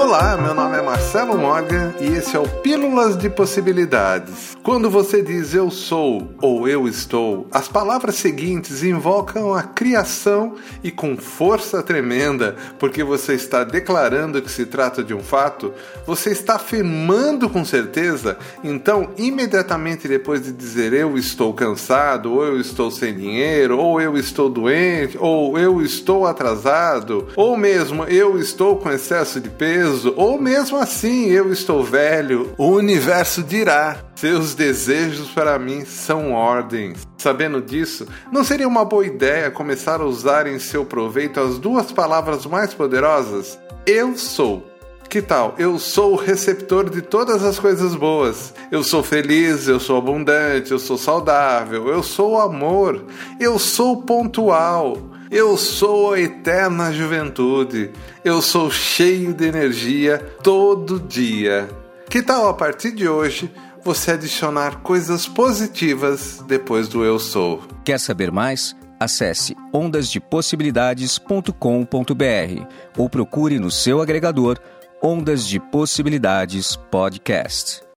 Olá, 0.00 0.36
meu 0.36 0.54
nome 0.54 0.78
é 0.78 0.80
Marcelo 0.80 1.36
Morgan 1.36 1.92
e 2.00 2.06
esse 2.06 2.36
é 2.36 2.38
o 2.38 2.48
Pílulas 2.48 3.18
de 3.18 3.28
Possibilidades. 3.28 4.56
Quando 4.62 4.88
você 4.88 5.20
diz 5.22 5.52
eu 5.54 5.72
sou 5.72 6.34
ou 6.40 6.68
eu 6.68 6.86
estou, 6.86 7.48
as 7.50 7.66
palavras 7.66 8.14
seguintes 8.14 8.84
invocam 8.84 9.52
a 9.52 9.62
criação 9.64 10.54
e 10.84 10.92
com 10.92 11.16
força 11.16 11.82
tremenda, 11.82 12.54
porque 12.78 13.02
você 13.02 13.34
está 13.34 13.64
declarando 13.64 14.40
que 14.40 14.50
se 14.52 14.66
trata 14.66 15.02
de 15.02 15.12
um 15.12 15.20
fato, 15.20 15.74
você 16.06 16.30
está 16.30 16.54
afirmando 16.54 17.50
com 17.50 17.64
certeza, 17.64 18.38
então 18.62 19.10
imediatamente 19.18 20.06
depois 20.06 20.44
de 20.44 20.52
dizer 20.52 20.92
eu 20.92 21.18
estou 21.18 21.52
cansado, 21.52 22.34
ou 22.34 22.44
eu 22.44 22.60
estou 22.60 22.88
sem 22.88 23.16
dinheiro, 23.16 23.76
ou 23.76 24.00
eu 24.00 24.16
estou 24.16 24.48
doente, 24.48 25.18
ou 25.18 25.58
eu 25.58 25.82
estou 25.82 26.24
atrasado, 26.24 27.26
ou 27.34 27.56
mesmo 27.56 28.04
eu 28.04 28.38
estou 28.38 28.76
com 28.76 28.90
excesso 28.90 29.40
de 29.40 29.50
peso, 29.50 29.87
peso, 29.88 30.12
ou 30.16 30.40
mesmo 30.40 30.76
assim 30.76 31.26
eu 31.26 31.50
estou 31.50 31.82
velho, 31.82 32.52
o 32.58 32.68
universo 32.68 33.42
dirá: 33.42 33.96
seus 34.14 34.54
desejos 34.54 35.28
para 35.28 35.58
mim 35.58 35.84
são 35.84 36.32
ordens. 36.32 37.06
Sabendo 37.16 37.60
disso, 37.60 38.06
não 38.30 38.44
seria 38.44 38.68
uma 38.68 38.84
boa 38.84 39.06
ideia 39.06 39.50
começar 39.50 40.00
a 40.00 40.04
usar 40.04 40.46
em 40.46 40.58
seu 40.58 40.84
proveito 40.84 41.40
as 41.40 41.58
duas 41.58 41.90
palavras 41.90 42.44
mais 42.46 42.74
poderosas? 42.74 43.58
Eu 43.86 44.16
sou. 44.16 44.66
Que 45.08 45.22
tal? 45.22 45.54
Eu 45.56 45.78
sou 45.78 46.12
o 46.12 46.16
receptor 46.16 46.90
de 46.90 47.00
todas 47.00 47.42
as 47.42 47.58
coisas 47.58 47.94
boas. 47.94 48.52
Eu 48.70 48.84
sou 48.84 49.02
feliz, 49.02 49.66
eu 49.66 49.80
sou 49.80 49.96
abundante, 49.96 50.70
eu 50.70 50.78
sou 50.78 50.98
saudável, 50.98 51.88
eu 51.88 52.02
sou 52.02 52.38
amor, 52.38 53.04
eu 53.40 53.58
sou 53.58 54.02
pontual. 54.02 54.98
Eu 55.30 55.58
sou 55.58 56.14
a 56.14 56.20
eterna 56.20 56.92
juventude. 56.92 57.90
Eu 58.24 58.40
sou 58.40 58.70
cheio 58.70 59.34
de 59.34 59.46
energia 59.46 60.18
todo 60.42 60.98
dia. 60.98 61.68
Que 62.08 62.22
tal 62.22 62.48
a 62.48 62.54
partir 62.54 62.92
de 62.92 63.06
hoje 63.06 63.52
você 63.84 64.12
adicionar 64.12 64.80
coisas 64.80 65.28
positivas 65.28 66.42
depois 66.46 66.88
do 66.88 67.04
eu 67.04 67.18
sou? 67.18 67.62
Quer 67.84 68.00
saber 68.00 68.32
mais? 68.32 68.74
Acesse 68.98 69.54
ondasdepossibilidades.com.br 69.72 72.66
ou 72.96 73.08
procure 73.08 73.58
no 73.58 73.70
seu 73.70 74.00
agregador 74.00 74.58
Ondas 75.02 75.46
de 75.46 75.60
Possibilidades 75.60 76.74
Podcast. 76.90 77.87